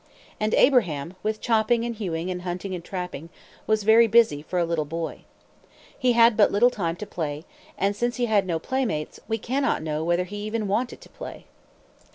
[0.39, 3.29] And Abraham, with chopping and hewing and hunting and trapping,
[3.67, 5.25] was very busy for a little boy.
[5.95, 7.45] He had but little time to play;
[7.77, 11.45] and, since he had no playmates, we cannot know whether he even wanted to play.